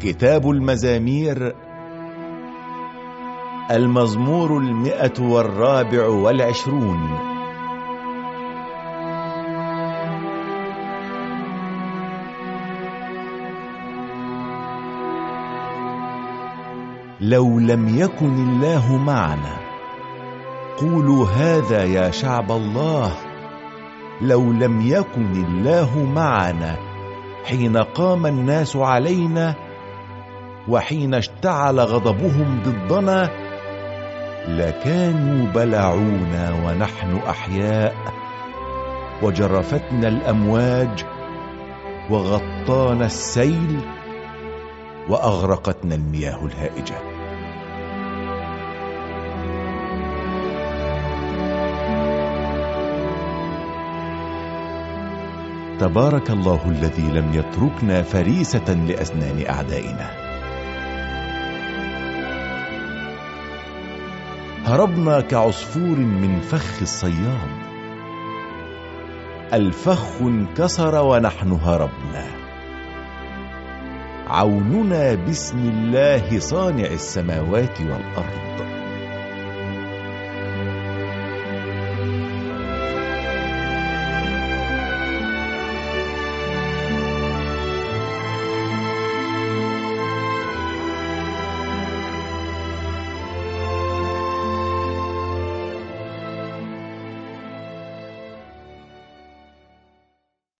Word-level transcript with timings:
كتاب 0.00 0.50
المزامير 0.50 1.54
المزمور 3.70 4.58
المئة 4.58 5.20
والرابع 5.20 6.06
والعشرون. 6.06 7.18
لو 17.20 17.58
لم 17.58 17.98
يكن 17.98 18.34
الله 18.34 18.96
معنا 18.96 19.56
قولوا 20.78 21.26
هذا 21.26 21.84
يا 21.84 22.10
شعب 22.10 22.52
الله. 22.52 23.12
لو 24.22 24.52
لم 24.52 24.80
يكن 24.80 25.44
الله 25.44 26.04
معنا 26.14 26.76
حين 27.44 27.76
قام 27.76 28.26
الناس 28.26 28.76
علينا 28.76 29.69
وحين 30.68 31.14
اشتعل 31.14 31.80
غضبهم 31.80 32.62
ضدنا 32.62 33.30
لكانوا 34.48 35.46
بلعونا 35.52 36.52
ونحن 36.64 37.16
أحياء 37.16 37.94
وجرفتنا 39.22 40.08
الأمواج 40.08 41.04
وغطانا 42.10 43.06
السيل 43.06 43.80
وأغرقتنا 45.08 45.94
المياه 45.94 46.46
الهائجة. 46.46 46.94
تبارك 55.80 56.30
الله 56.30 56.60
الذي 56.66 57.02
لم 57.02 57.34
يتركنا 57.34 58.02
فريسة 58.02 58.74
لأسنان 58.74 59.44
أعدائنا. 59.48 60.19
هربنا 64.64 65.20
كعصفور 65.20 65.96
من 65.98 66.40
فخ 66.40 66.82
الصياد 66.82 67.48
الفخ 69.52 70.22
انكسر 70.22 71.02
ونحن 71.02 71.52
هربنا. 71.52 72.26
عوننا 74.26 75.14
باسم 75.14 75.58
الله 75.58 76.38
صانع 76.38 76.86
السماوات 76.86 77.80
والأرض. 77.80 78.79